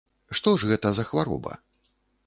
[0.39, 1.53] Што ж гэта за хвароба?